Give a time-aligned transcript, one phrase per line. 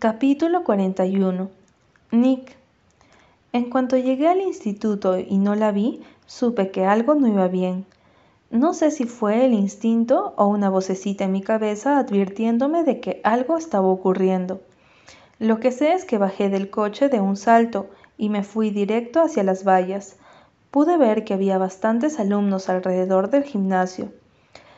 [0.00, 1.50] Capítulo 41
[2.12, 2.56] Nick
[3.50, 7.84] En cuanto llegué al instituto y no la vi, supe que algo no iba bien.
[8.52, 13.20] No sé si fue el instinto o una vocecita en mi cabeza advirtiéndome de que
[13.24, 14.60] algo estaba ocurriendo.
[15.40, 19.20] Lo que sé es que bajé del coche de un salto y me fui directo
[19.20, 20.14] hacia las vallas.
[20.70, 24.12] Pude ver que había bastantes alumnos alrededor del gimnasio.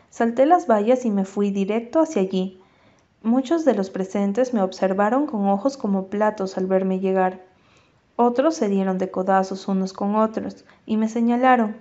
[0.09, 2.60] Salté las vallas y me fui directo hacia allí.
[3.23, 7.45] Muchos de los presentes me observaron con ojos como platos al verme llegar.
[8.17, 11.77] Otros se dieron de codazos unos con otros y me señalaron.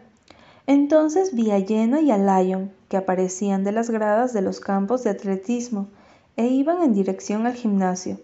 [0.68, 5.04] Entonces vi a Jenna y a Lion, que aparecían de las gradas de los campos
[5.04, 5.88] de atletismo
[6.36, 8.20] e iban en dirección al gimnasio.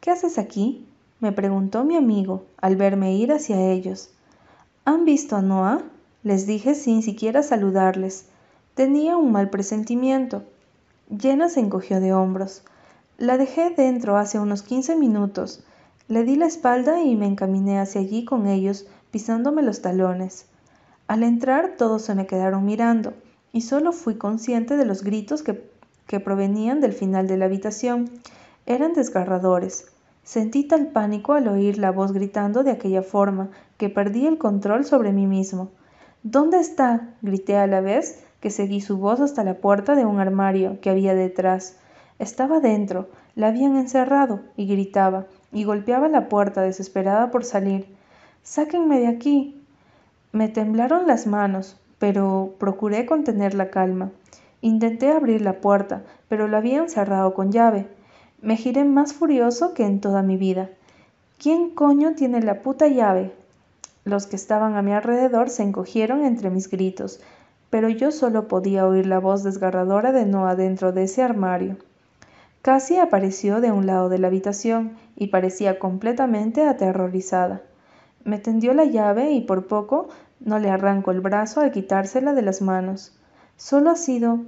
[0.00, 0.86] ¿Qué haces aquí?
[1.20, 4.10] me preguntó mi amigo al verme ir hacia ellos.
[4.86, 5.82] ¿Han visto a Noah?
[6.22, 8.26] les dije sin siquiera saludarles.
[8.74, 10.42] Tenía un mal presentimiento.
[11.18, 12.62] Jenna se encogió de hombros.
[13.18, 15.64] La dejé dentro hace unos quince minutos.
[16.06, 20.46] Le di la espalda y me encaminé hacia allí con ellos, pisándome los talones.
[21.08, 23.14] Al entrar todos se me quedaron mirando,
[23.52, 25.68] y solo fui consciente de los gritos que,
[26.06, 28.08] que provenían del final de la habitación.
[28.66, 29.86] Eran desgarradores.
[30.22, 34.84] Sentí tal pánico al oír la voz gritando de aquella forma que perdí el control
[34.84, 35.70] sobre mí mismo.
[36.22, 37.14] ¿Dónde está?
[37.22, 40.90] grité a la vez que seguí su voz hasta la puerta de un armario que
[40.90, 41.76] había detrás.
[42.18, 47.86] Estaba dentro, la habían encerrado, y gritaba, y golpeaba la puerta desesperada por salir.
[48.42, 49.62] Sáquenme de aquí.
[50.32, 54.10] Me temblaron las manos, pero procuré contener la calma.
[54.62, 57.86] Intenté abrir la puerta, pero la habían cerrado con llave.
[58.42, 60.70] Me giré más furioso que en toda mi vida.
[61.38, 63.32] ¿Quién coño tiene la puta llave?
[64.04, 67.20] Los que estaban a mi alrededor se encogieron entre mis gritos,
[67.70, 71.76] pero yo solo podía oír la voz desgarradora de Noah dentro de ese armario.
[72.62, 77.62] Casi apareció de un lado de la habitación y parecía completamente aterrorizada.
[78.24, 80.08] Me tendió la llave y por poco
[80.40, 83.16] no le arranco el brazo al quitársela de las manos.
[83.56, 84.40] Solo ha sido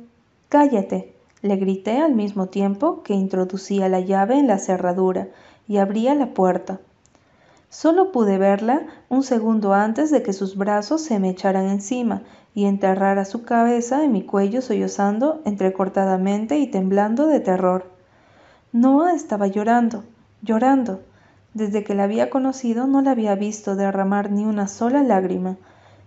[0.48, 1.14] Cállate.
[1.40, 5.28] le grité al mismo tiempo que introducía la llave en la cerradura
[5.66, 6.80] y abría la puerta.
[7.72, 12.20] Solo pude verla un segundo antes de que sus brazos se me echaran encima
[12.54, 17.86] y enterrara su cabeza en mi cuello sollozando entrecortadamente y temblando de terror.
[18.72, 20.04] Noah estaba llorando,
[20.42, 21.00] llorando.
[21.54, 25.56] Desde que la había conocido no la había visto derramar ni una sola lágrima,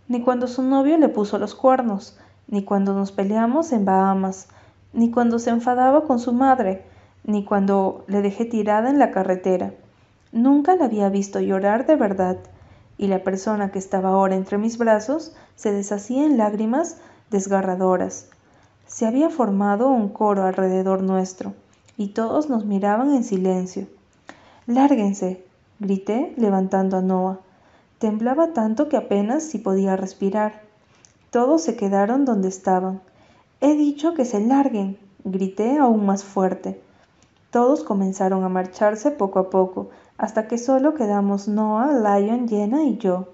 [0.08, 2.16] ni cuando su novio le puso los cuernos,
[2.47, 4.50] ni cuando nos peleamos en Bahamas,
[4.94, 6.86] ni cuando se enfadaba con su madre,
[7.24, 9.74] ni cuando le dejé tirada en la carretera.
[10.35, 12.35] Nunca la había visto llorar de verdad,
[12.97, 16.97] y la persona que estaba ahora entre mis brazos se deshacía en lágrimas
[17.31, 18.28] desgarradoras.
[18.85, 21.53] Se había formado un coro alrededor nuestro,
[21.96, 23.88] y todos nos miraban en silencio.
[24.68, 25.41] Lárguense,
[25.79, 27.40] grité, levantando a Noah.
[28.00, 30.63] Temblaba tanto que apenas si podía respirar.
[31.31, 33.00] Todos se quedaron donde estaban.
[33.62, 36.81] He dicho que se larguen, grité aún más fuerte.
[37.55, 42.97] Todos comenzaron a marcharse poco a poco, hasta que solo quedamos Noah, Lion, Jenna y
[42.97, 43.29] yo.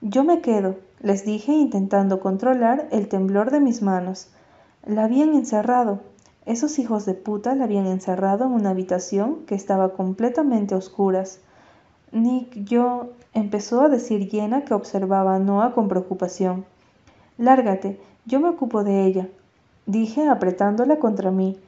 [0.00, 4.28] Yo me quedo, les dije intentando controlar el temblor de mis manos.
[4.86, 6.00] La habían encerrado.
[6.46, 11.38] Esos hijos de puta la habían encerrado en una habitación que estaba completamente a oscuras.
[12.10, 16.64] Nick, yo, empezó a decir Jenna que observaba a Noah con preocupación.
[17.36, 19.28] Lárgate, yo me ocupo de ella,
[19.84, 21.58] dije apretándola contra mí.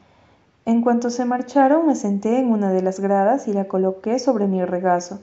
[0.66, 4.46] En cuanto se marcharon me senté en una de las gradas y la coloqué sobre
[4.46, 5.20] mi regazo.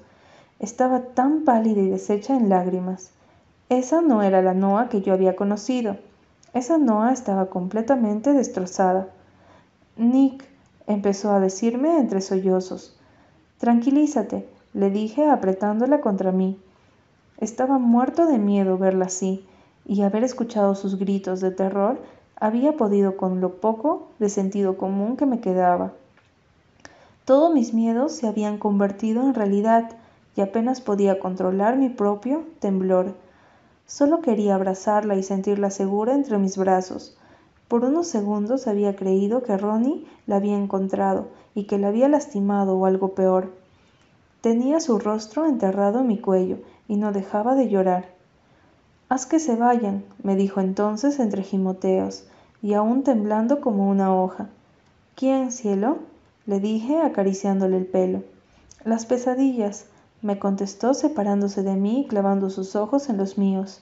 [0.59, 3.11] Estaba tan pálida y deshecha en lágrimas.
[3.69, 5.97] Esa no era la Noa que yo había conocido.
[6.53, 9.07] Esa Noa estaba completamente destrozada.
[9.97, 10.43] Nick,
[10.87, 12.99] empezó a decirme entre sollozos.
[13.57, 16.59] Tranquilízate, le dije apretándola contra mí.
[17.37, 19.45] Estaba muerto de miedo verla así,
[19.85, 21.99] y haber escuchado sus gritos de terror
[22.41, 25.93] había podido con lo poco de sentido común que me quedaba.
[27.23, 29.91] Todos mis miedos se habían convertido en realidad
[30.35, 33.13] y apenas podía controlar mi propio temblor.
[33.85, 37.15] Solo quería abrazarla y sentirla segura entre mis brazos.
[37.67, 42.75] Por unos segundos había creído que Ronnie la había encontrado y que la había lastimado
[42.75, 43.51] o algo peor.
[44.41, 46.57] Tenía su rostro enterrado en mi cuello
[46.87, 48.09] y no dejaba de llorar.
[49.09, 52.25] Haz que se vayan, me dijo entonces entre gimoteos
[52.61, 54.49] y aún temblando como una hoja.
[55.15, 55.99] ¿Quién, cielo?
[56.45, 58.23] le dije acariciándole el pelo.
[58.83, 59.85] Las pesadillas,
[60.21, 63.81] me contestó separándose de mí y clavando sus ojos en los míos.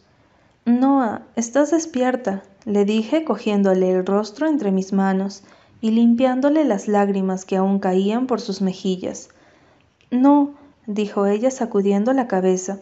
[0.66, 5.44] Noah, estás despierta, le dije cogiéndole el rostro entre mis manos
[5.82, 9.30] y limpiándole las lágrimas que aún caían por sus mejillas.
[10.12, 10.52] No,
[10.86, 12.80] dijo ella sacudiendo la cabeza.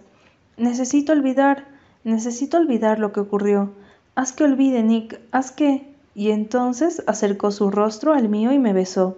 [0.58, 1.66] Necesito olvidar,
[2.04, 3.72] necesito olvidar lo que ocurrió.
[4.18, 5.94] Haz que olvide, Nick, haz que.
[6.16, 9.16] Y entonces acercó su rostro al mío y me besó.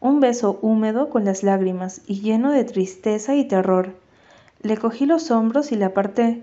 [0.00, 3.92] Un beso húmedo con las lágrimas y lleno de tristeza y terror.
[4.62, 6.42] Le cogí los hombros y la aparté.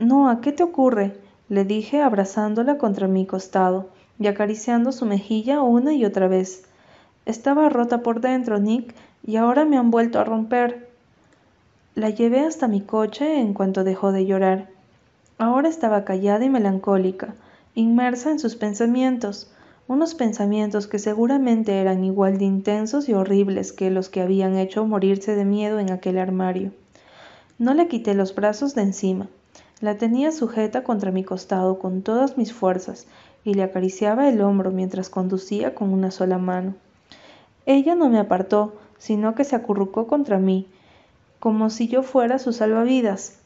[0.00, 1.16] Noah, ¿qué te ocurre?
[1.48, 6.64] le dije abrazándola contra mi costado y acariciando su mejilla una y otra vez.
[7.26, 8.92] Estaba rota por dentro, Nick,
[9.24, 10.90] y ahora me han vuelto a romper.
[11.94, 14.73] La llevé hasta mi coche en cuanto dejó de llorar.
[15.38, 17.34] Ahora estaba callada y melancólica,
[17.74, 19.50] inmersa en sus pensamientos,
[19.88, 24.86] unos pensamientos que seguramente eran igual de intensos y horribles que los que habían hecho
[24.86, 26.70] morirse de miedo en aquel armario.
[27.58, 29.28] No le quité los brazos de encima.
[29.80, 33.06] La tenía sujeta contra mi costado con todas mis fuerzas
[33.44, 36.74] y le acariciaba el hombro mientras conducía con una sola mano.
[37.66, 40.66] Ella no me apartó, sino que se acurrucó contra mí,
[41.40, 43.38] como si yo fuera su salvavidas.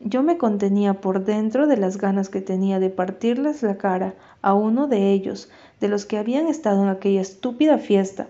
[0.00, 4.54] Yo me contenía por dentro de las ganas que tenía de partirles la cara a
[4.54, 5.50] uno de ellos,
[5.80, 8.28] de los que habían estado en aquella estúpida fiesta,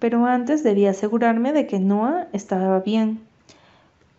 [0.00, 3.20] pero antes debía asegurarme de que Noah estaba bien.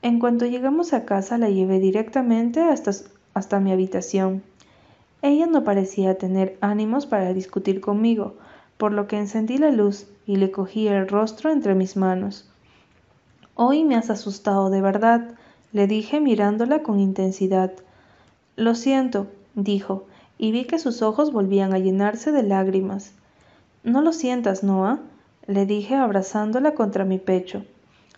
[0.02, 2.92] En cuanto llegamos a casa la llevé directamente hasta,
[3.34, 4.42] hasta mi habitación.
[5.22, 8.36] Ella no parecía tener ánimos para discutir conmigo,
[8.78, 12.50] por lo que encendí la luz y le cogí el rostro entre mis manos.
[13.56, 15.36] Hoy me has asustado de verdad,
[15.76, 17.74] le dije mirándola con intensidad.
[18.56, 20.06] Lo siento, dijo,
[20.38, 23.12] y vi que sus ojos volvían a llenarse de lágrimas.
[23.84, 25.02] No lo sientas, Noah,
[25.48, 27.66] le dije abrazándola contra mi pecho.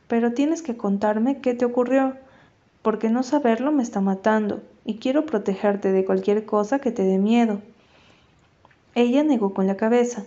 [0.08, 2.14] Pero tienes que contarme qué te ocurrió,
[2.84, 7.18] porque no saberlo me está matando y quiero protegerte de cualquier cosa que te dé
[7.18, 7.64] miedo.
[8.94, 10.26] Ella negó con la cabeza.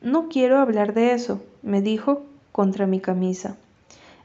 [0.00, 3.56] No quiero hablar de eso, me dijo contra mi camisa.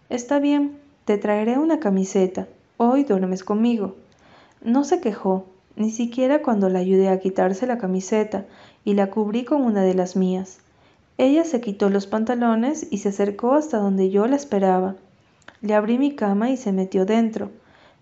[0.07, 0.79] Está bien,
[1.11, 2.47] te traeré una camiseta.
[2.77, 3.97] Hoy duermes conmigo.
[4.63, 5.43] No se quejó,
[5.75, 8.45] ni siquiera cuando la ayudé a quitarse la camiseta
[8.85, 10.59] y la cubrí con una de las mías.
[11.17, 14.95] Ella se quitó los pantalones y se acercó hasta donde yo la esperaba.
[15.61, 17.51] Le abrí mi cama y se metió dentro.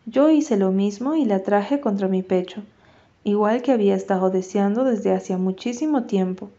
[0.06, 2.62] Yo hice lo mismo y la traje contra mi pecho,
[3.24, 6.52] igual que había estado deseando desde hacía muchísimo tiempo.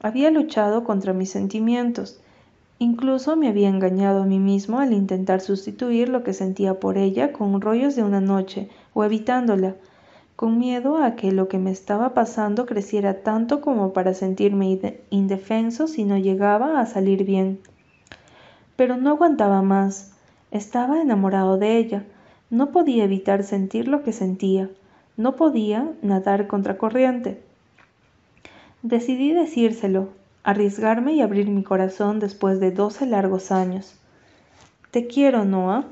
[0.00, 2.18] Había luchado contra mis sentimientos,
[2.82, 7.32] Incluso me había engañado a mí mismo al intentar sustituir lo que sentía por ella
[7.32, 9.76] con rollos de una noche o evitándola,
[10.34, 15.86] con miedo a que lo que me estaba pasando creciera tanto como para sentirme indefenso
[15.86, 17.60] si no llegaba a salir bien.
[18.74, 20.14] Pero no aguantaba más.
[20.50, 22.02] Estaba enamorado de ella.
[22.50, 24.68] No podía evitar sentir lo que sentía.
[25.16, 27.40] No podía nadar contracorriente.
[28.82, 30.08] Decidí decírselo,
[30.44, 33.94] arriesgarme y abrir mi corazón después de doce largos años.
[34.90, 35.84] Te quiero, Noah,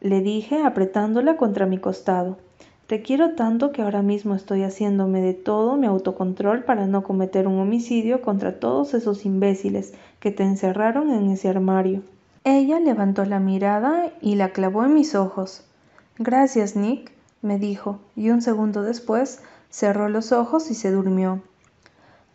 [0.00, 2.36] le dije apretándola contra mi costado.
[2.86, 7.48] Te quiero tanto que ahora mismo estoy haciéndome de todo mi autocontrol para no cometer
[7.48, 12.02] un homicidio contra todos esos imbéciles que te encerraron en ese armario.
[12.44, 15.64] Ella levantó la mirada y la clavó en mis ojos.
[16.18, 17.10] Gracias, Nick,
[17.40, 19.40] me dijo, y un segundo después
[19.70, 21.40] cerró los ojos y se durmió.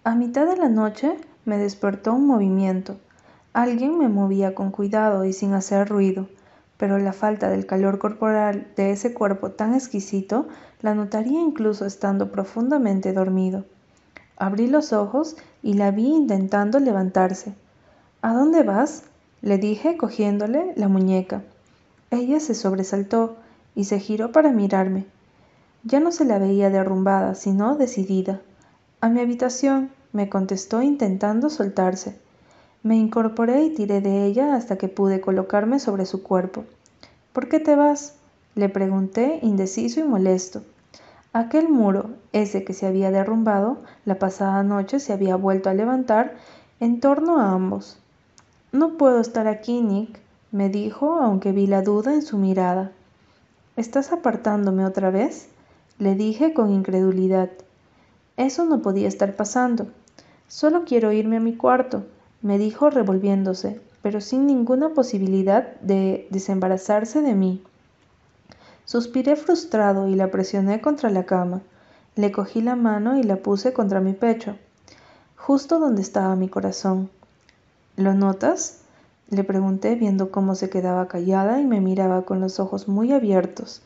[0.03, 1.15] A mitad de la noche
[1.45, 2.97] me despertó un movimiento.
[3.53, 6.27] Alguien me movía con cuidado y sin hacer ruido,
[6.77, 10.47] pero la falta del calor corporal de ese cuerpo tan exquisito
[10.81, 13.65] la notaría incluso estando profundamente dormido.
[14.37, 17.53] Abrí los ojos y la vi intentando levantarse.
[18.21, 19.03] ¿A dónde vas?
[19.41, 21.43] le dije cogiéndole la muñeca.
[22.11, 23.35] Ella se sobresaltó
[23.75, 25.05] y se giró para mirarme.
[25.83, 28.41] Ya no se la veía derrumbada, sino decidida.
[29.01, 32.17] A mi habitación, me contestó intentando soltarse.
[32.81, 36.63] Me incorporé y tiré de ella hasta que pude colocarme sobre su cuerpo.
[37.33, 38.15] ¿Por qué te vas?
[38.55, 40.63] le pregunté, indeciso y molesto.
[41.31, 46.35] Aquel muro, ese que se había derrumbado, la pasada noche se había vuelto a levantar
[46.79, 47.99] en torno a ambos.
[48.71, 50.19] No puedo estar aquí, Nick,
[50.51, 52.91] me dijo, aunque vi la duda en su mirada.
[53.75, 55.49] ¿Estás apartándome otra vez?
[55.99, 57.49] le dije con incredulidad.
[58.37, 59.87] Eso no podía estar pasando.
[60.49, 62.05] Solo quiero irme a mi cuarto,
[62.41, 67.63] me dijo revolviéndose, pero sin ninguna posibilidad de desembarazarse de mí.
[68.83, 71.61] Suspiré frustrado y la presioné contra la cama.
[72.15, 74.55] Le cogí la mano y la puse contra mi pecho,
[75.37, 77.11] justo donde estaba mi corazón.
[77.95, 78.79] ¿Lo notas?
[79.29, 83.83] Le pregunté viendo cómo se quedaba callada y me miraba con los ojos muy abiertos.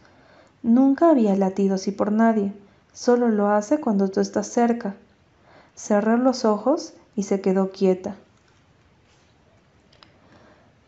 [0.61, 2.53] Nunca había latido así por nadie,
[2.93, 4.95] solo lo hace cuando tú estás cerca,
[5.75, 8.15] Cerré los ojos y se quedó quieta.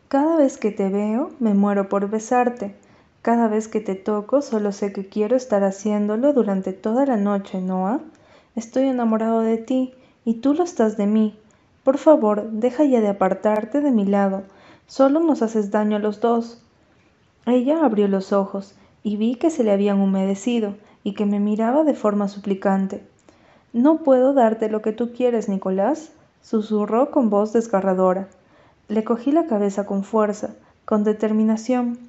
[0.07, 2.75] Cada vez que te veo, me muero por besarte.
[3.21, 7.59] Cada vez que te toco, solo sé que quiero estar haciéndolo durante toda la noche,
[7.59, 7.99] Noah.
[8.55, 11.37] Estoy enamorado de ti y tú lo estás de mí.
[11.83, 14.43] Por favor, deja ya de apartarte de mi lado.
[14.87, 16.61] Solo nos haces daño a los dos.
[17.47, 21.83] Ella abrió los ojos y vi que se le habían humedecido y que me miraba
[21.83, 23.03] de forma suplicante.
[23.75, 26.09] No puedo darte lo que tú quieres, Nicolás,
[26.41, 28.29] susurró con voz desgarradora.
[28.87, 30.51] Le cogí la cabeza con fuerza,
[30.85, 31.99] con determinación.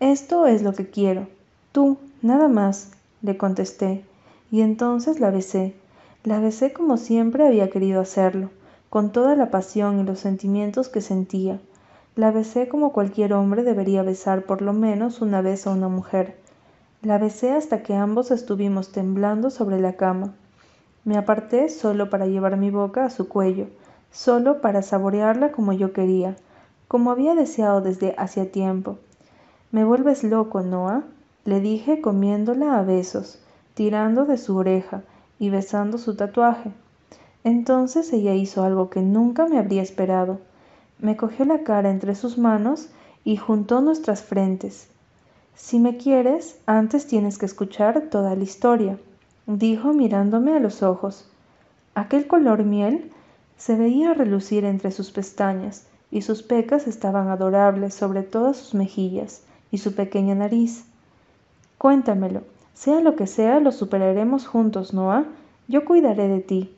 [0.00, 1.26] Esto es lo que quiero.
[1.72, 4.02] Tú, nada más, le contesté,
[4.50, 5.74] y entonces la besé.
[6.22, 8.48] La besé como siempre había querido hacerlo,
[8.88, 11.60] con toda la pasión y los sentimientos que sentía.
[12.16, 16.38] La besé como cualquier hombre debería besar por lo menos una vez a una mujer.
[17.02, 20.32] La besé hasta que ambos estuvimos temblando sobre la cama.
[21.04, 23.66] Me aparté solo para llevar mi boca a su cuello,
[24.10, 26.36] solo para saborearla como yo quería,
[26.88, 28.98] como había deseado desde hacía tiempo.
[29.70, 31.04] Me vuelves loco, Noah,
[31.44, 33.38] le dije comiéndola a besos,
[33.74, 35.02] tirando de su oreja
[35.38, 36.70] y besando su tatuaje.
[37.42, 40.38] Entonces ella hizo algo que nunca me habría esperado
[40.98, 42.88] me cogió la cara entre sus manos
[43.24, 44.88] y juntó nuestras frentes.
[45.54, 48.98] Si me quieres, antes tienes que escuchar toda la historia,
[49.46, 51.28] dijo mirándome a los ojos.
[51.94, 53.10] Aquel color miel
[53.56, 59.42] se veía relucir entre sus pestañas, y sus pecas estaban adorables sobre todas sus mejillas
[59.72, 60.84] y su pequeña nariz.
[61.76, 65.24] Cuéntamelo, sea lo que sea, lo superaremos juntos, Noah.
[65.66, 66.74] Yo cuidaré de ti.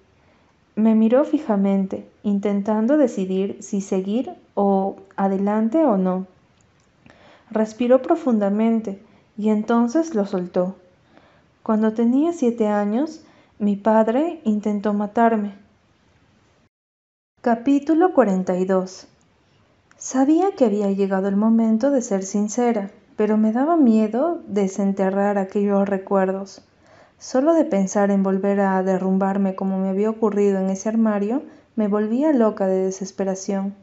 [0.74, 6.26] Me miró fijamente, intentando decidir si seguir o adelante o no.
[7.50, 9.02] Respiró profundamente
[9.36, 10.76] y entonces lo soltó.
[11.66, 13.24] Cuando tenía siete años,
[13.58, 15.56] mi padre intentó matarme.
[17.42, 19.08] Capítulo 42
[19.96, 25.88] Sabía que había llegado el momento de ser sincera, pero me daba miedo desenterrar aquellos
[25.88, 26.64] recuerdos.
[27.18, 31.42] Solo de pensar en volver a derrumbarme como me había ocurrido en ese armario,
[31.74, 33.74] me volvía loca de desesperación.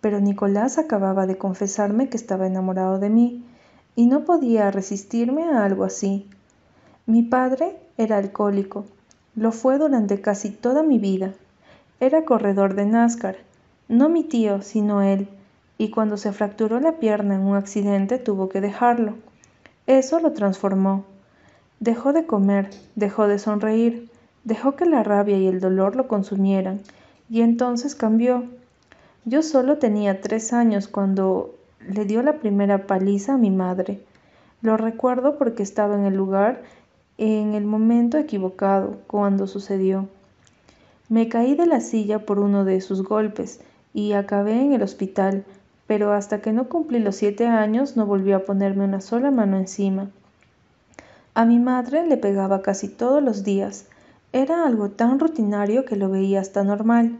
[0.00, 3.44] Pero Nicolás acababa de confesarme que estaba enamorado de mí,
[3.96, 6.30] y no podía resistirme a algo así.
[7.10, 8.84] Mi padre era alcohólico,
[9.34, 11.32] lo fue durante casi toda mi vida.
[11.98, 13.34] Era corredor de NASCAR,
[13.88, 15.26] no mi tío, sino él,
[15.76, 19.14] y cuando se fracturó la pierna en un accidente tuvo que dejarlo.
[19.88, 21.04] Eso lo transformó.
[21.80, 24.08] Dejó de comer, dejó de sonreír,
[24.44, 26.80] dejó que la rabia y el dolor lo consumieran,
[27.28, 28.44] y entonces cambió.
[29.24, 34.00] Yo solo tenía tres años cuando le dio la primera paliza a mi madre.
[34.62, 36.62] Lo recuerdo porque estaba en el lugar
[37.20, 40.08] en el momento equivocado cuando sucedió.
[41.10, 43.60] Me caí de la silla por uno de sus golpes
[43.92, 45.44] y acabé en el hospital,
[45.86, 49.58] pero hasta que no cumplí los siete años no volvió a ponerme una sola mano
[49.58, 50.08] encima.
[51.34, 53.84] A mi madre le pegaba casi todos los días.
[54.32, 57.18] Era algo tan rutinario que lo veía hasta normal.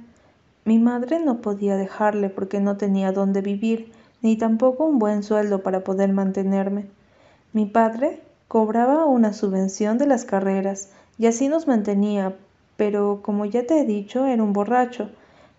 [0.65, 3.93] Mi madre no podía dejarle porque no tenía dónde vivir,
[4.23, 6.87] ni tampoco un buen sueldo para poder mantenerme.
[7.53, 10.89] Mi padre cobraba una subvención de las carreras
[11.19, 12.35] y así nos mantenía,
[12.77, 15.09] pero como ya te he dicho, era un borracho.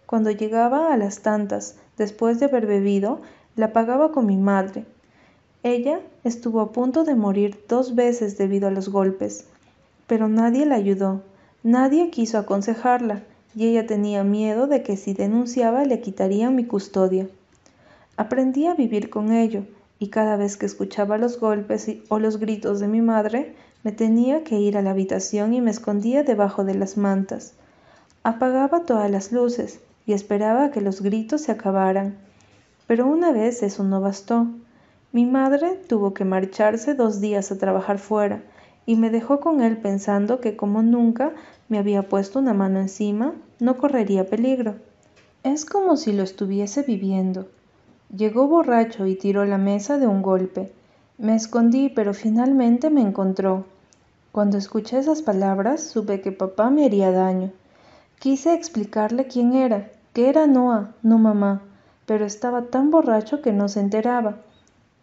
[0.06, 3.22] Cuando llegaba a las tantas, después de haber bebido,
[3.56, 4.84] la pagaba con mi madre,
[5.64, 9.46] ella estuvo a punto de morir dos veces debido a los golpes,
[10.06, 11.22] pero nadie la ayudó,
[11.64, 13.24] nadie quiso aconsejarla,
[13.56, 17.30] y ella tenía miedo de que si denunciaba le quitarían mi custodia.
[18.18, 19.64] Aprendí a vivir con ello,
[20.02, 23.54] y cada vez que escuchaba los golpes o los gritos de mi madre,
[23.84, 27.54] me tenía que ir a la habitación y me escondía debajo de las mantas.
[28.24, 32.18] Apagaba todas las luces y esperaba que los gritos se acabaran.
[32.88, 34.48] Pero una vez eso no bastó.
[35.12, 38.42] Mi madre tuvo que marcharse dos días a trabajar fuera
[38.88, 41.32] y me dejó con él pensando que como nunca
[41.70, 44.78] me había puesto una mano encima, no correría peligro.
[45.44, 47.46] Es como si lo estuviese viviendo.
[48.16, 50.74] Llegó borracho y tiró la mesa de un golpe.
[51.18, 53.64] Me escondí, pero finalmente me encontró.
[54.34, 57.52] Cuando escuché esas palabras, supe que papá me haría daño.
[58.20, 61.62] Quise explicarle quién era, que era Noah, no mamá,
[62.06, 64.38] pero estaba tan borracho que no se enteraba.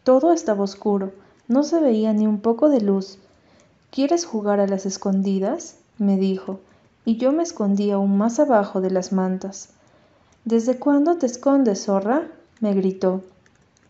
[0.04, 1.12] Todo estaba oscuro,
[1.46, 3.18] no se veía ni un poco de luz.
[3.90, 5.78] ¿Quieres jugar a las escondidas?
[5.96, 6.60] me dijo,
[7.06, 9.70] y yo me escondí aún más abajo de las mantas.
[10.44, 12.28] ¿Desde cuándo te escondes, zorra?
[12.60, 13.22] Me gritó.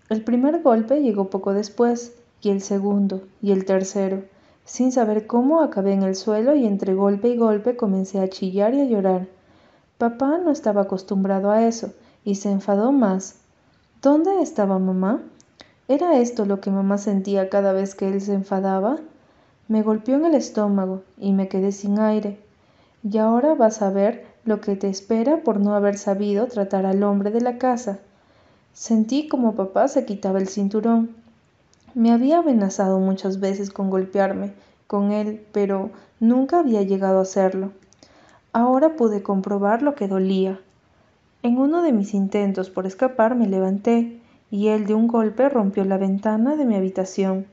[0.09, 4.23] El primer golpe llegó poco después, y el segundo, y el tercero.
[4.65, 8.75] Sin saber cómo acabé en el suelo y entre golpe y golpe comencé a chillar
[8.75, 9.27] y a llorar.
[9.97, 11.93] Papá no estaba acostumbrado a eso
[12.25, 13.37] y se enfadó más.
[14.03, 15.23] ¿Dónde estaba mamá?
[15.89, 18.99] ¿Era esto lo que mamá sentía cada vez que él se enfadaba?
[19.69, 22.39] Me golpeó en el estómago y me quedé sin aire.
[23.03, 27.03] Y ahora vas a ver lo que te espera por no haber sabido tratar al
[27.03, 28.01] hombre de la casa.
[28.79, 31.11] Sentí como papá se quitaba el cinturón.
[31.95, 34.53] Me había amenazado muchas veces con golpearme
[34.87, 37.73] con él, pero nunca había llegado a hacerlo.
[38.53, 40.61] Ahora pude comprobar lo que dolía.
[41.43, 45.85] En uno de mis intentos por escapar me levanté y él de un golpe rompió
[45.85, 47.47] la ventana de mi habitación.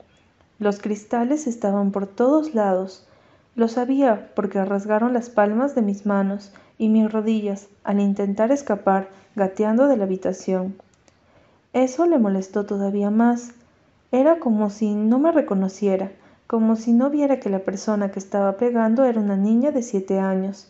[0.60, 3.08] Los cristales estaban por todos lados.
[3.56, 9.10] Lo sabía porque rasgaron las palmas de mis manos y mis rodillas al intentar escapar
[9.36, 10.76] gateando de la habitación.
[11.76, 13.52] Eso le molestó todavía más.
[14.14, 16.14] Era como si no me reconociera,
[16.48, 20.18] como si no viera que la persona que estaba pegando era una niña de siete
[20.18, 20.70] años.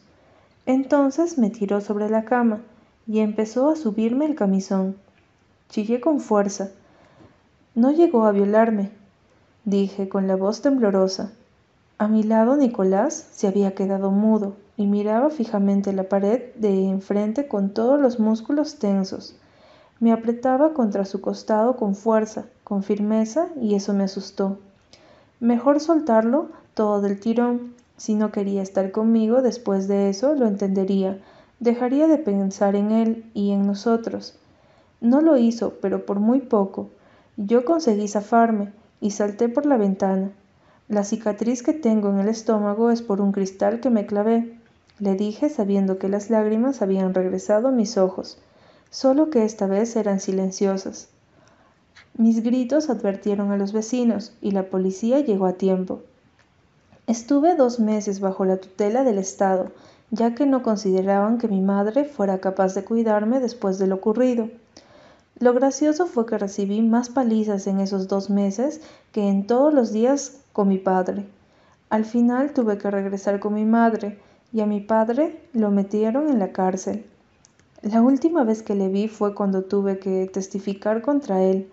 [0.65, 2.61] Entonces me tiró sobre la cama
[3.05, 4.95] y empezó a subirme el camisón.
[5.69, 6.71] Chillé con fuerza.
[7.75, 8.89] No llegó a violarme,
[9.63, 11.33] dije con la voz temblorosa.
[11.99, 17.47] A mi lado Nicolás se había quedado mudo y miraba fijamente la pared de enfrente
[17.47, 19.35] con todos los músculos tensos.
[19.99, 24.57] Me apretaba contra su costado con fuerza, con firmeza, y eso me asustó.
[25.39, 27.73] Mejor soltarlo todo del tirón.
[27.95, 31.17] Si no quería estar conmigo después de eso, lo entendería.
[31.61, 34.35] Dejaría de pensar en él y en nosotros.
[34.99, 36.89] No lo hizo, pero por muy poco.
[37.37, 40.31] Yo conseguí zafarme y salté por la ventana.
[40.89, 44.57] La cicatriz que tengo en el estómago es por un cristal que me clavé,
[44.99, 48.37] le dije sabiendo que las lágrimas habían regresado a mis ojos
[48.95, 51.09] solo que esta vez eran silenciosas.
[52.17, 55.99] Mis gritos advirtieron a los vecinos y la policía llegó a tiempo.
[57.05, 59.73] Estuve dos meses bajo la tutela del Estado,
[60.11, 64.47] ya que no consideraban que mi madre fuera capaz de cuidarme después de lo ocurrido.
[65.39, 68.79] Lo gracioso fue que recibí más palizas en esos dos meses
[69.11, 71.25] que en todos los días con mi padre.
[71.89, 74.21] Al final tuve que regresar con mi madre
[74.53, 77.05] y a mi padre lo metieron en la cárcel.
[77.85, 81.69] La última vez que le vi fue cuando tuve que testificar contra él.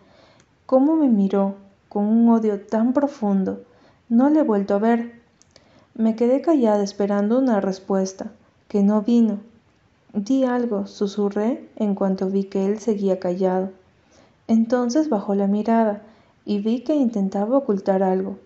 [0.66, 1.54] Cómo me miró,
[1.88, 3.62] con un odio tan profundo.
[4.10, 5.22] No le he vuelto a ver.
[5.94, 8.30] Me quedé callada esperando una respuesta,
[8.68, 9.38] que no vino.
[10.12, 13.70] Di algo, susurré en cuanto vi que él seguía callado.
[14.48, 16.02] Entonces bajó la mirada
[16.44, 18.36] y vi que intentaba ocultar algo.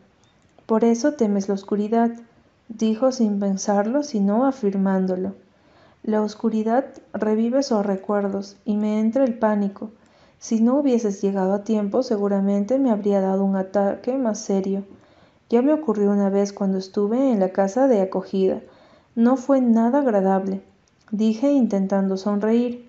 [0.66, 2.12] Por eso temes la oscuridad,
[2.68, 5.34] dijo sin pensarlo, sino afirmándolo.
[6.06, 9.90] La oscuridad revive esos recuerdos y me entra el pánico.
[10.38, 14.84] Si no hubieses llegado a tiempo, seguramente me habría dado un ataque más serio.
[15.50, 18.60] Ya me ocurrió una vez cuando estuve en la casa de acogida.
[19.16, 20.62] No fue nada agradable,
[21.10, 22.88] dije intentando sonreír.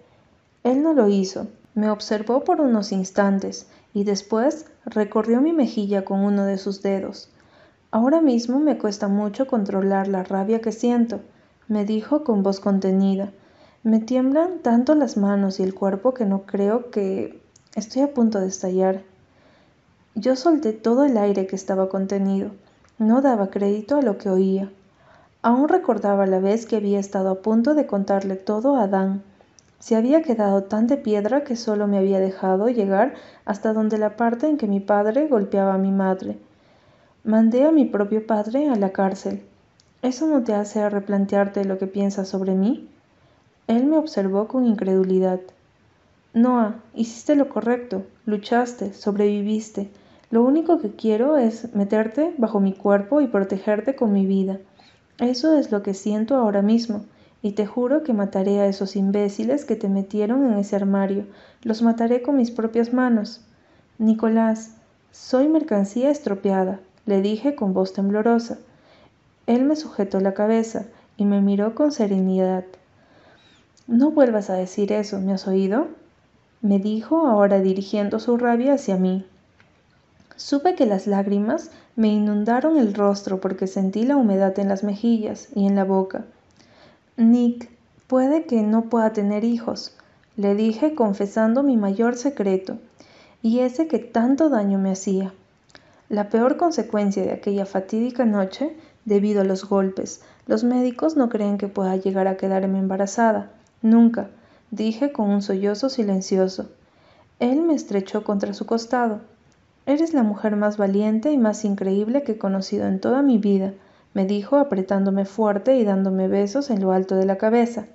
[0.63, 1.47] Él no lo hizo.
[1.73, 7.31] Me observó por unos instantes y después recorrió mi mejilla con uno de sus dedos.
[7.89, 11.19] Ahora mismo me cuesta mucho controlar la rabia que siento
[11.67, 13.31] me dijo con voz contenida.
[13.83, 17.41] Me tiemblan tanto las manos y el cuerpo que no creo que
[17.75, 19.01] estoy a punto de estallar.
[20.15, 22.51] Yo solté todo el aire que estaba contenido.
[22.97, 24.71] No daba crédito a lo que oía.
[25.41, 29.21] Aún recordaba la vez que había estado a punto de contarle todo a Adán.
[29.79, 33.13] Se había quedado tan de piedra que solo me había dejado llegar
[33.45, 36.39] hasta donde la parte en que mi padre golpeaba a mi madre.
[37.23, 39.43] Mandé a mi propio padre a la cárcel.
[40.03, 42.87] ¿Eso no te hace replantearte lo que piensas sobre mí?
[43.65, 45.39] Él me observó con incredulidad.
[46.33, 49.89] Noah, hiciste lo correcto, luchaste, sobreviviste.
[50.29, 54.59] Lo único que quiero es meterte bajo mi cuerpo y protegerte con mi vida.
[55.17, 57.05] Eso es lo que siento ahora mismo,
[57.41, 61.25] y te juro que mataré a esos imbéciles que te metieron en ese armario.
[61.63, 63.41] Los mataré con mis propias manos.
[63.97, 64.75] Nicolás,
[65.11, 68.59] soy mercancía estropeada, le dije con voz temblorosa.
[69.47, 70.85] Él me sujetó la cabeza
[71.17, 72.65] y me miró con serenidad.
[73.87, 75.87] No vuelvas a decir eso, ¿me has oído?
[76.61, 79.25] me dijo ahora dirigiendo su rabia hacia mí.
[80.35, 85.49] Supe que las lágrimas me inundaron el rostro porque sentí la humedad en las mejillas
[85.55, 86.25] y en la boca.
[87.15, 87.69] Nick,
[88.07, 89.95] puede que no pueda tener hijos,
[90.35, 92.77] le dije confesando mi mayor secreto,
[93.41, 95.33] y ese que tanto daño me hacía.
[96.09, 98.75] La peor consecuencia de aquella fatídica noche
[99.07, 100.21] debido a los golpes.
[100.47, 103.49] Los médicos no creen que pueda llegar a quedarme embarazada.
[103.81, 104.29] Nunca,
[104.69, 106.69] dije con un sollozo silencioso.
[107.39, 109.21] Él me estrechó contra su costado.
[109.85, 113.73] Eres la mujer más valiente y más increíble que he conocido en toda mi vida,
[114.13, 117.85] me dijo apretándome fuerte y dándome besos en lo alto de la cabeza.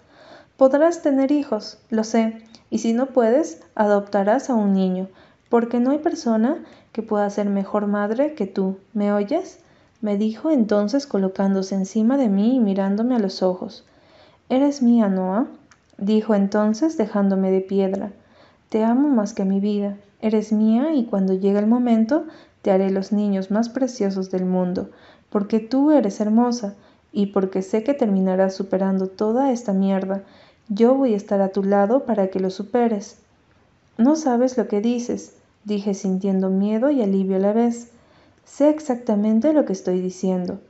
[0.56, 2.38] Podrás tener hijos, lo sé,
[2.70, 5.08] y si no puedes, adoptarás a un niño,
[5.50, 8.78] porque no hay persona que pueda ser mejor madre que tú.
[8.94, 9.58] ¿Me oyes?
[10.02, 13.86] Me dijo entonces colocándose encima de mí y mirándome a los ojos.
[14.50, 15.46] Eres mía, Noah,
[15.96, 18.12] dijo entonces dejándome de piedra.
[18.68, 19.96] Te amo más que mi vida.
[20.20, 22.26] Eres mía y cuando llegue el momento
[22.60, 24.90] te haré los niños más preciosos del mundo,
[25.30, 26.74] porque tú eres hermosa
[27.12, 30.22] y porque sé que terminarás superando toda esta mierda
[30.74, 33.18] yo voy a estar a tu lado para que lo superes.
[33.98, 35.34] No sabes lo que dices,
[35.64, 37.91] dije sintiendo miedo y alivio a la vez.
[38.44, 40.60] Sé exactamente lo que estoy diciendo,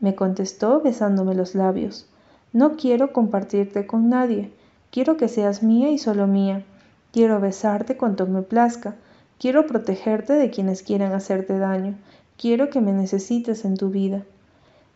[0.00, 2.06] me contestó besándome los labios.
[2.52, 4.50] No quiero compartirte con nadie,
[4.90, 6.64] quiero que seas mía y solo mía.
[7.12, 8.94] Quiero besarte cuanto me plazca,
[9.38, 11.94] quiero protegerte de quienes quieran hacerte daño,
[12.38, 14.22] quiero que me necesites en tu vida.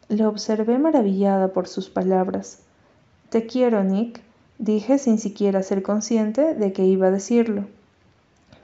[0.08, 2.60] Le observé maravillada por sus palabras.
[3.28, 4.22] Te quiero, Nick,
[4.58, 7.66] Dije sin siquiera ser consciente de que iba a decirlo.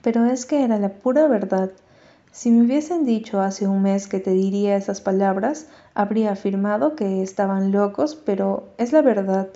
[0.00, 1.70] Pero es que era la pura verdad.
[2.32, 7.22] Si me hubiesen dicho hace un mes que te diría esas palabras, habría afirmado que
[7.22, 9.48] estaban locos, pero es la verdad.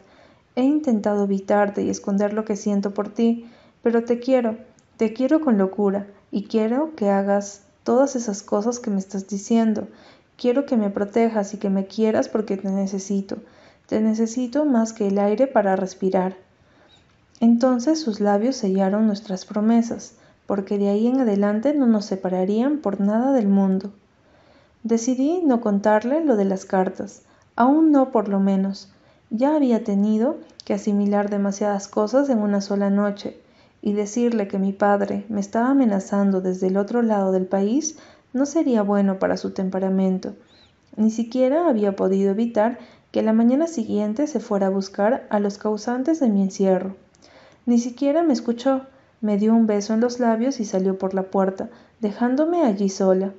[0.57, 3.51] He intentado evitarte y esconder lo que siento por ti,
[3.83, 4.59] pero te quiero,
[4.99, 9.89] te quiero con locura, y quiero que hagas todas esas cosas que me estás diciendo.
[10.37, 13.39] Quiero que me protejas y que me quieras porque te necesito.
[13.87, 16.37] Te necesito más que el aire para respirar.
[17.41, 23.01] Entonces sus labios sellaron nuestras promesas, porque de ahí en adelante no nos separarían por
[23.01, 23.93] nada del mundo.
[24.83, 27.23] Decidí no contarle lo de las cartas,
[27.57, 28.93] aún no por lo menos.
[29.31, 33.41] Ya había tenido que asimilar demasiadas cosas en una sola noche,
[33.83, 37.97] y decirle que mi padre me estaba amenazando desde el otro lado del país
[38.33, 40.35] no sería bueno para su temperamento.
[40.97, 42.79] Ni siquiera había podido evitar
[43.13, 46.97] que la mañana siguiente se fuera a buscar a los causantes de mi encierro.
[47.65, 48.83] Ni siquiera me escuchó,
[49.21, 51.69] me dio un beso en los labios y salió por la puerta,
[52.01, 53.33] dejándome allí sola.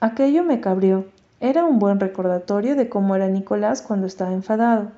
[0.00, 1.06] Aquello me cabrió.
[1.40, 4.90] Era un buen recordatorio de cómo era Nicolás cuando estaba enfadado.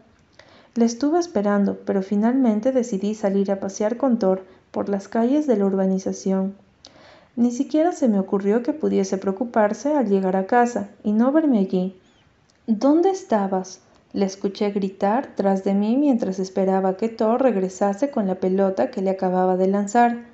[0.75, 5.57] Le estuve esperando, pero finalmente decidí salir a pasear con Thor por las calles de
[5.57, 6.55] la urbanización.
[7.37, 11.61] Ni siquiera se me ocurrió que pudiese preocuparse al llegar a casa y no verme
[11.61, 11.97] allí.
[12.67, 13.81] ¿Dónde estabas?
[14.13, 19.03] Le escuché gritar tras de mí mientras esperaba que Thor regresase con la pelota que
[19.03, 20.25] le acababa de lanzar.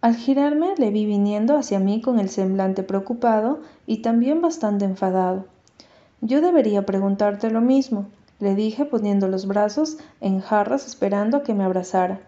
[0.00, 5.44] Al girarme le vi viniendo hacia mí con el semblante preocupado y también bastante enfadado.
[6.22, 8.06] Yo debería preguntarte lo mismo,
[8.40, 12.20] le dije poniendo los brazos en jarras esperando que me abrazara.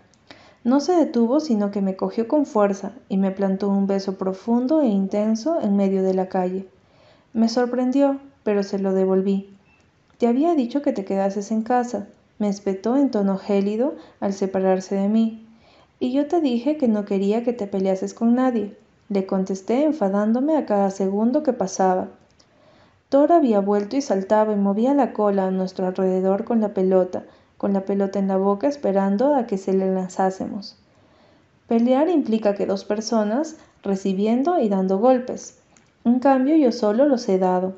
[0.62, 4.82] No se detuvo, sino que me cogió con fuerza y me plantó un beso profundo
[4.82, 6.68] e intenso en medio de la calle.
[7.32, 9.55] Me sorprendió, pero se lo devolví.
[10.18, 12.06] Te había dicho que te quedases en casa,
[12.38, 15.46] me espetó en tono gélido al separarse de mí.
[16.00, 18.76] Y yo te dije que no quería que te peleases con nadie,
[19.08, 22.08] le contesté enfadándome a cada segundo que pasaba.
[23.08, 27.24] Thor había vuelto y saltaba y movía la cola a nuestro alrededor con la pelota,
[27.56, 30.76] con la pelota en la boca esperando a que se le lanzásemos.
[31.68, 35.58] Pelear implica que dos personas recibiendo y dando golpes.
[36.04, 37.74] En cambio yo solo los he dado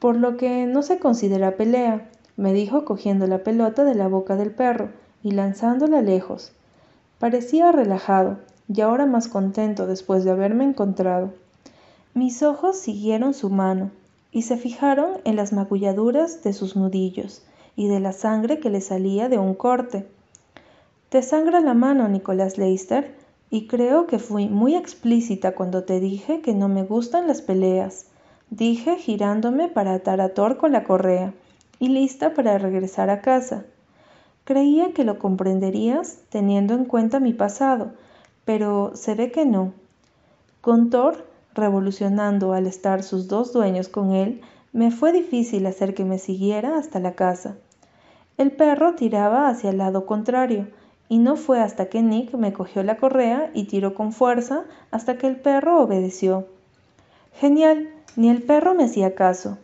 [0.00, 4.34] por lo que no se considera pelea, me dijo cogiendo la pelota de la boca
[4.34, 4.88] del perro
[5.22, 6.52] y lanzándola lejos.
[7.18, 11.34] Parecía relajado y ahora más contento después de haberme encontrado.
[12.14, 13.90] Mis ojos siguieron su mano
[14.32, 17.42] y se fijaron en las magulladuras de sus nudillos
[17.76, 20.08] y de la sangre que le salía de un corte.
[21.10, 23.14] Te sangra la mano, Nicolás Leister,
[23.50, 28.06] y creo que fui muy explícita cuando te dije que no me gustan las peleas
[28.50, 31.32] dije girándome para atar a Thor con la correa
[31.78, 33.64] y lista para regresar a casa.
[34.44, 37.92] Creía que lo comprenderías teniendo en cuenta mi pasado,
[38.44, 39.72] pero se ve que no.
[40.60, 44.40] Con Thor revolucionando al estar sus dos dueños con él,
[44.72, 47.56] me fue difícil hacer que me siguiera hasta la casa.
[48.38, 50.68] El perro tiraba hacia el lado contrario,
[51.08, 55.18] y no fue hasta que Nick me cogió la correa y tiró con fuerza hasta
[55.18, 56.46] que el perro obedeció.
[57.34, 59.58] Genial, ni el perro me hacía caso.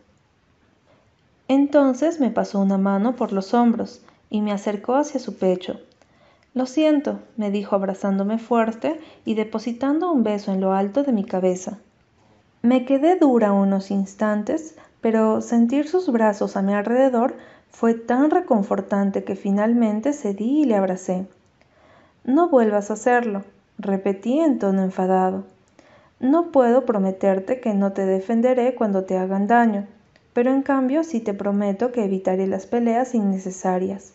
[1.48, 5.80] Entonces me pasó una mano por los hombros y me acercó hacia su pecho.
[6.54, 11.24] Lo siento, me dijo abrazándome fuerte y depositando un beso en lo alto de mi
[11.24, 11.78] cabeza.
[12.62, 17.37] Me quedé dura unos instantes, pero sentir sus brazos a mi alrededor
[17.70, 21.26] fue tan reconfortante que finalmente cedí y le abracé.
[22.24, 23.44] No vuelvas a hacerlo,
[23.78, 25.44] repetí en tono enfadado.
[26.20, 29.87] No puedo prometerte que no te defenderé cuando te hagan daño,
[30.33, 34.12] pero en cambio sí te prometo que evitaré las peleas innecesarias.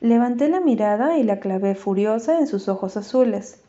[0.00, 3.60] Levanté la mirada y la clavé furiosa en sus ojos azules.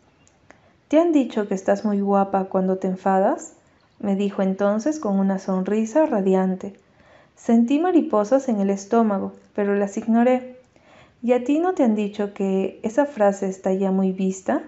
[0.87, 3.53] ¿Te han dicho que estás muy guapa cuando te enfadas?
[3.99, 6.73] me dijo entonces con una sonrisa radiante.
[7.35, 10.57] Sentí mariposas en el estómago, pero las ignoré.
[11.21, 14.63] ¿Y a ti no te han dicho que esa frase está ya muy vista?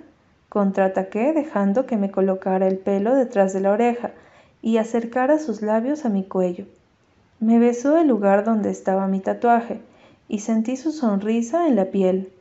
[0.54, 4.12] Contraataqué dejando que me colocara el pelo detrás de la oreja
[4.62, 6.68] y acercara sus labios a mi cuello.
[7.39, 9.82] Me besó el lugar donde estaba mi tatuaje
[10.28, 12.32] y sentí su sonrisa en la piel.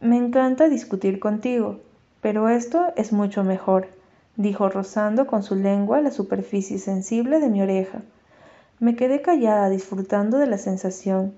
[0.00, 1.78] Me encanta discutir contigo,
[2.20, 3.86] pero esto es mucho mejor,
[4.34, 8.02] dijo rozando con su lengua la superficie sensible de mi oreja.
[8.80, 11.32] Me quedé callada disfrutando de la sensación.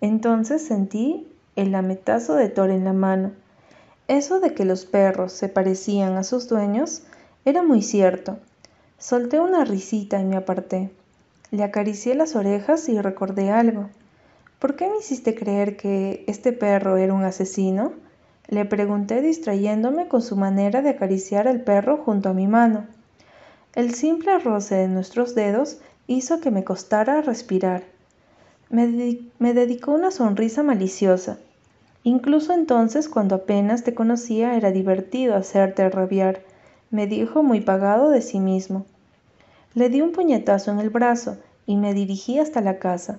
[0.00, 3.30] Entonces sentí el lametazo de Thor en la mano.
[4.08, 7.02] Eso de que los perros se parecían a sus dueños
[7.44, 8.38] era muy cierto.
[8.98, 10.90] Solté una risita y me aparté.
[11.50, 13.90] Le acaricié las orejas y recordé algo.
[14.58, 17.92] ¿Por qué me hiciste creer que este perro era un asesino?
[18.48, 22.86] Le pregunté distrayéndome con su manera de acariciar al perro junto a mi mano.
[23.74, 27.84] El simple roce de nuestros dedos hizo que me costara respirar.
[28.70, 31.38] Me, me dedicó una sonrisa maliciosa.
[32.08, 36.40] Incluso entonces, cuando apenas te conocía, era divertido hacerte rabiar,
[36.90, 38.86] me dijo muy pagado de sí mismo.
[39.74, 43.18] Le di un puñetazo en el brazo y me dirigí hasta la casa.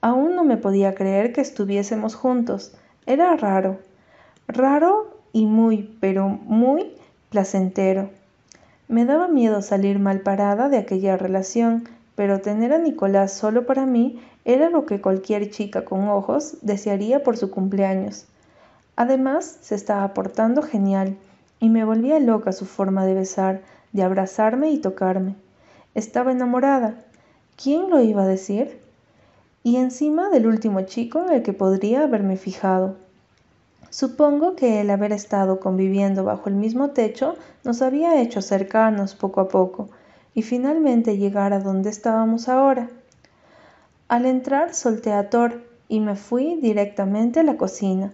[0.00, 2.76] Aún no me podía creer que estuviésemos juntos.
[3.06, 3.78] Era raro.
[4.46, 6.92] Raro y muy, pero muy
[7.28, 8.08] placentero.
[8.86, 13.86] Me daba miedo salir mal parada de aquella relación, pero tener a Nicolás solo para
[13.86, 18.26] mí era lo que cualquier chica con ojos desearía por su cumpleaños.
[18.96, 21.16] Además, se estaba portando genial,
[21.60, 25.36] y me volvía loca su forma de besar, de abrazarme y tocarme.
[25.94, 26.96] Estaba enamorada.
[27.62, 28.80] ¿Quién lo iba a decir?
[29.62, 32.96] Y encima del último chico en el que podría haberme fijado.
[33.90, 39.40] Supongo que el haber estado conviviendo bajo el mismo techo nos había hecho cercanos poco
[39.40, 39.88] a poco,
[40.34, 42.88] y finalmente llegar a donde estábamos ahora.
[44.08, 48.12] Al entrar solté a Thor y me fui directamente a la cocina.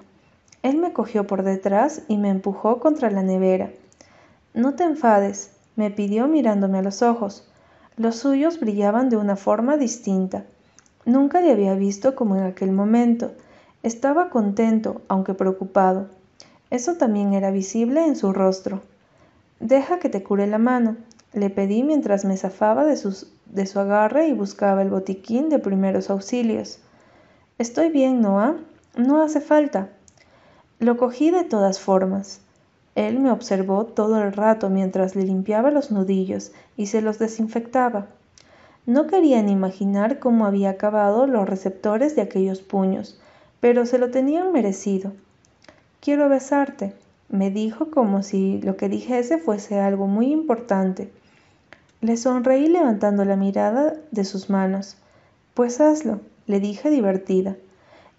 [0.62, 3.70] Él me cogió por detrás y me empujó contra la nevera.
[4.54, 7.48] No te enfades, me pidió mirándome a los ojos.
[7.96, 10.44] Los suyos brillaban de una forma distinta.
[11.04, 13.32] Nunca le había visto como en aquel momento.
[13.82, 16.08] Estaba contento, aunque preocupado.
[16.70, 18.82] Eso también era visible en su rostro.
[19.60, 20.96] Deja que te cure la mano,
[21.32, 22.98] le pedí mientras me zafaba de,
[23.46, 26.80] de su agarre y buscaba el botiquín de primeros auxilios.
[27.58, 28.56] Estoy bien, Noah.
[28.96, 29.88] No hace falta.
[30.78, 32.40] Lo cogí de todas formas.
[32.94, 38.06] Él me observó todo el rato mientras le limpiaba los nudillos y se los desinfectaba.
[38.86, 43.20] No quería ni imaginar cómo había acabado los receptores de aquellos puños,
[43.60, 45.12] pero se lo tenían merecido.
[46.00, 46.94] Quiero besarte,
[47.28, 51.10] me dijo como si lo que dijese fuese algo muy importante.
[52.00, 54.96] Le sonreí levantando la mirada de sus manos.
[55.54, 57.56] Pues hazlo, le dije divertida.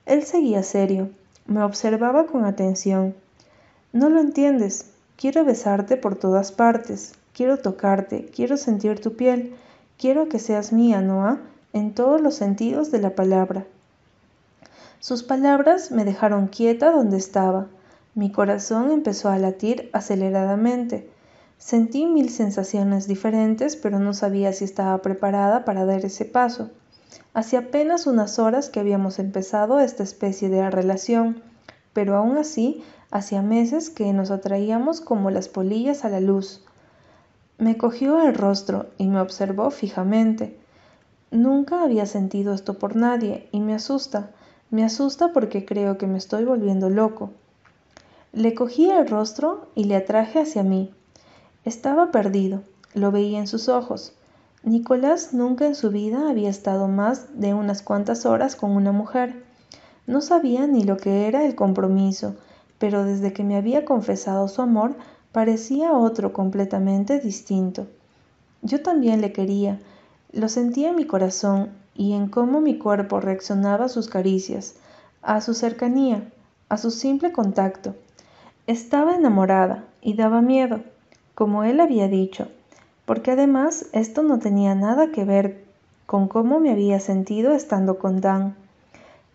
[0.06, 1.10] Él seguía serio,
[1.46, 3.16] me observaba con atención.
[3.92, 4.92] No lo entiendes.
[5.16, 7.14] Quiero besarte por todas partes.
[7.34, 8.26] Quiero tocarte.
[8.36, 9.56] Quiero sentir tu piel.
[9.98, 11.40] Quiero que seas mía, Noah,
[11.74, 13.66] en todos los sentidos de la palabra.
[15.00, 17.68] Sus palabras me dejaron quieta donde estaba.
[18.16, 21.10] Mi corazón empezó a latir aceleradamente.
[21.60, 26.72] Sentí mil sensaciones diferentes, pero no sabía si estaba preparada para dar ese paso.
[27.34, 31.44] Hacía apenas unas horas que habíamos empezado esta especie de relación,
[31.94, 36.64] pero aún así hacía meses que nos atraíamos como las polillas a la luz.
[37.60, 40.58] Me cogió el rostro y me observó fijamente.
[41.30, 44.32] Nunca había sentido esto por nadie y me asusta,
[44.72, 47.32] me asusta porque creo que me estoy volviendo loco.
[48.32, 50.94] Le cogí el rostro y le atraje hacia mí.
[51.66, 52.62] Estaba perdido,
[52.94, 54.14] lo veía en sus ojos.
[54.62, 59.44] Nicolás nunca en su vida había estado más de unas cuantas horas con una mujer.
[60.06, 62.36] No sabía ni lo que era el compromiso,
[62.78, 64.96] pero desde que me había confesado su amor
[65.32, 67.88] parecía otro completamente distinto.
[68.62, 69.80] Yo también le quería,
[70.32, 74.76] lo sentía en mi corazón y en cómo mi cuerpo reaccionaba a sus caricias,
[75.24, 76.30] a su cercanía,
[76.70, 77.96] a su simple contacto.
[78.70, 80.82] Estaba enamorada y daba miedo,
[81.34, 82.50] como él había dicho,
[83.08, 85.64] porque además esto no tenía nada que ver
[86.06, 88.56] con cómo me había sentido estando con Dan.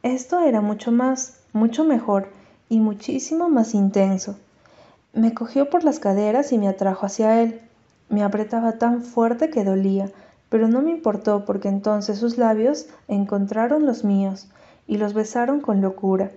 [0.05, 2.29] Esto era mucho más, mucho mejor
[2.68, 4.37] y muchísimo más intenso.
[5.12, 7.61] Me cogió por las caderas y me atrajo hacia él.
[8.09, 10.12] Me apretaba tan fuerte que dolía,
[10.49, 14.47] pero no me importó porque entonces sus labios encontraron los míos
[14.87, 16.31] y los besaron con locura.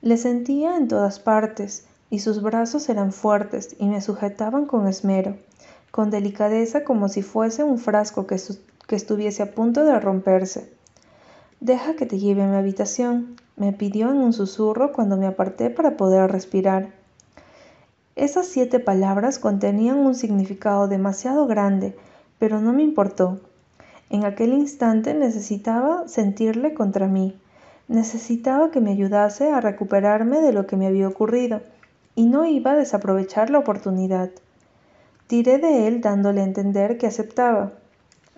[0.00, 5.38] Le sentía en todas partes, y sus brazos eran fuertes y me sujetaban con esmero,
[5.90, 8.36] con delicadeza como si fuese un frasco que,
[8.86, 10.70] que estuviese a punto de romperse.
[11.60, 15.70] Deja que te lleve a mi habitación, me pidió en un susurro cuando me aparté
[15.70, 16.90] para poder respirar.
[18.14, 21.96] Esas siete palabras contenían un significado demasiado grande,
[22.38, 23.40] pero no me importó.
[24.10, 27.40] En aquel instante necesitaba sentirle contra mí.
[27.88, 31.62] Necesitaba que me ayudase a recuperarme de lo que me había ocurrido,
[32.14, 34.30] y no iba a desaprovechar la oportunidad.
[35.26, 37.72] Tiré de él dándole a entender que aceptaba.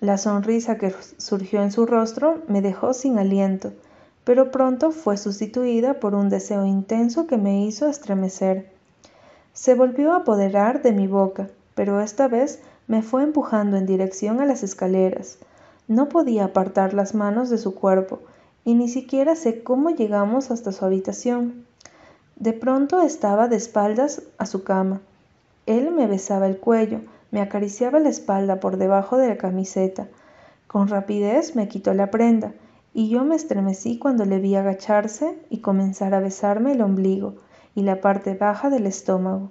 [0.01, 3.73] La sonrisa que surgió en su rostro me dejó sin aliento,
[4.25, 8.71] pero pronto fue sustituida por un deseo intenso que me hizo estremecer.
[9.53, 14.41] Se volvió a apoderar de mi boca, pero esta vez me fue empujando en dirección
[14.41, 15.39] a las escaleras.
[15.89, 18.21] No podía apartar las manos de su cuerpo,
[18.65, 21.67] y ni siquiera sé cómo llegamos hasta su habitación.
[22.37, 25.01] De pronto estaba de espaldas a su cama.
[25.67, 30.09] Él me besaba el cuello, me acariciaba la espalda por debajo de la camiseta.
[30.67, 32.53] Con rapidez me quitó la prenda,
[32.93, 37.35] y yo me estremecí cuando le vi agacharse y comenzar a besarme el ombligo
[37.75, 39.51] y la parte baja del estómago.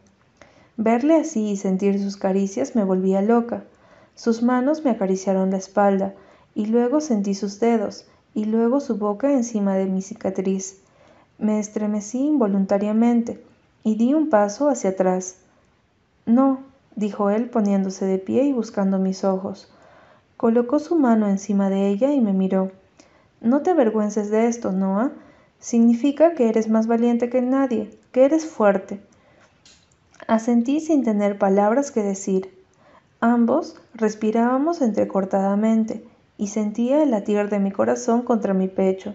[0.77, 3.63] Verle así y sentir sus caricias me volvía loca.
[4.15, 6.13] Sus manos me acariciaron la espalda,
[6.55, 10.82] y luego sentí sus dedos, y luego su boca encima de mi cicatriz.
[11.43, 13.43] Me estremecí involuntariamente,
[13.83, 15.35] y di un paso hacia atrás.
[16.25, 16.59] No,
[16.95, 19.69] dijo él poniéndose de pie y buscando mis ojos.
[20.37, 22.71] Colocó su mano encima de ella y me miró.
[23.41, 25.11] No te avergüences de esto, Noah.
[25.59, 29.01] Significa que eres más valiente que nadie, que eres fuerte.
[30.27, 32.57] Asentí sin tener palabras que decir.
[33.19, 39.13] Ambos respirábamos entrecortadamente y sentía el latir de mi corazón contra mi pecho.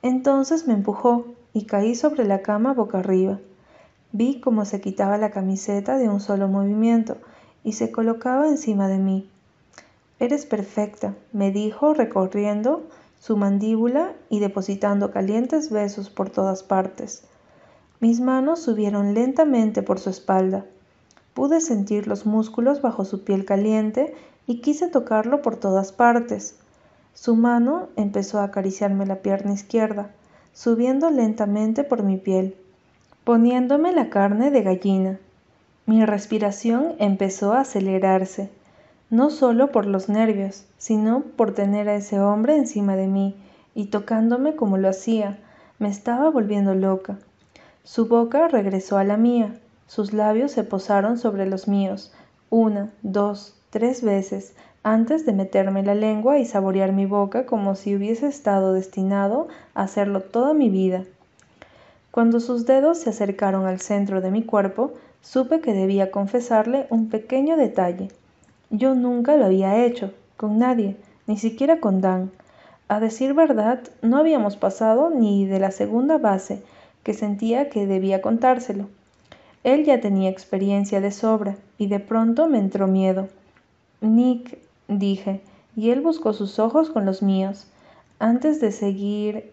[0.00, 3.38] Entonces me empujó y caí sobre la cama boca arriba.
[4.12, 7.16] Vi cómo se quitaba la camiseta de un solo movimiento
[7.64, 9.30] y se colocaba encima de mí.
[10.18, 12.82] Eres perfecta, me dijo recorriendo
[13.18, 17.24] su mandíbula y depositando calientes besos por todas partes.
[18.00, 20.64] Mis manos subieron lentamente por su espalda.
[21.34, 24.14] Pude sentir los músculos bajo su piel caliente
[24.46, 26.56] y quise tocarlo por todas partes.
[27.14, 30.10] Su mano empezó a acariciarme la pierna izquierda,
[30.52, 32.56] subiendo lentamente por mi piel,
[33.24, 35.18] poniéndome la carne de gallina.
[35.86, 38.50] Mi respiración empezó a acelerarse
[39.12, 43.36] no solo por los nervios, sino por tener a ese hombre encima de mí
[43.74, 45.38] y tocándome como lo hacía.
[45.78, 47.18] Me estaba volviendo loca.
[47.84, 52.14] Su boca regresó a la mía, sus labios se posaron sobre los míos,
[52.48, 57.94] una, dos, tres veces, antes de meterme la lengua y saborear mi boca como si
[57.94, 61.04] hubiese estado destinado a hacerlo toda mi vida.
[62.10, 64.92] Cuando sus dedos se acercaron al centro de mi cuerpo,
[65.22, 68.08] supe que debía confesarle un pequeño detalle.
[68.70, 72.30] Yo nunca lo había hecho, con nadie, ni siquiera con Dan.
[72.88, 76.62] A decir verdad, no habíamos pasado ni de la segunda base,
[77.02, 78.88] que sentía que debía contárselo.
[79.64, 83.28] Él ya tenía experiencia de sobra, y de pronto me entró miedo.
[84.00, 84.58] Nick,
[84.98, 85.40] dije,
[85.76, 87.66] y él buscó sus ojos con los míos.
[88.18, 89.52] Antes de seguir,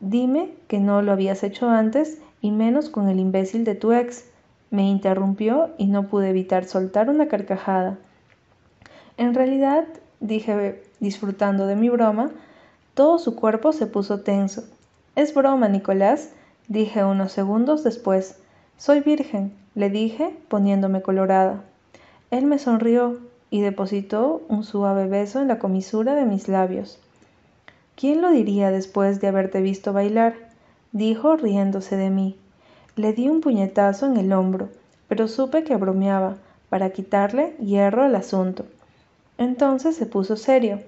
[0.00, 4.24] dime que no lo habías hecho antes, y menos con el imbécil de tu ex.
[4.70, 7.98] Me interrumpió y no pude evitar soltar una carcajada.
[9.16, 9.86] En realidad,
[10.20, 12.30] dije disfrutando de mi broma,
[12.94, 14.64] todo su cuerpo se puso tenso.
[15.16, 16.30] Es broma, Nicolás,
[16.68, 18.38] dije unos segundos después.
[18.76, 21.64] Soy virgen, le dije, poniéndome colorada.
[22.30, 23.18] Él me sonrió
[23.50, 26.98] y depositó un suave beso en la comisura de mis labios.
[27.96, 30.34] ¿Quién lo diría después de haberte visto bailar?
[30.92, 32.36] dijo riéndose de mí.
[32.96, 34.68] Le di un puñetazo en el hombro,
[35.08, 36.36] pero supe que bromeaba,
[36.68, 38.66] para quitarle hierro al asunto.
[39.38, 40.80] Entonces se puso serio.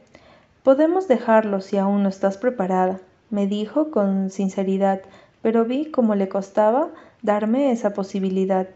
[0.62, 5.00] Podemos dejarlo si aún no estás preparada, me dijo con sinceridad,
[5.40, 6.88] pero vi cómo le costaba
[7.22, 8.68] darme esa posibilidad.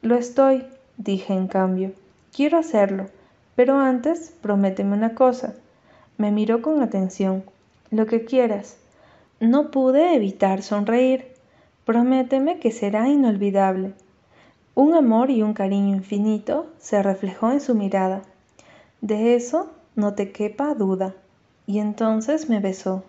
[0.00, 0.64] Lo estoy,
[0.96, 1.92] dije en cambio.
[2.34, 3.06] Quiero hacerlo,
[3.56, 5.54] pero antes prométeme una cosa.
[6.16, 7.44] Me miró con atención.
[7.90, 8.76] Lo que quieras.
[9.40, 11.26] No pude evitar sonreír.
[11.84, 13.94] Prométeme que será inolvidable.
[14.74, 18.22] Un amor y un cariño infinito se reflejó en su mirada.
[19.00, 21.14] De eso no te quepa duda.
[21.66, 23.02] Y entonces me besó.